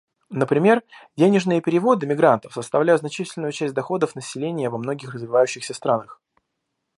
[0.31, 0.81] Например,
[1.15, 6.19] денежные переводы мигрантов составляют значительную часть доходов населения во многих развивающихся странах.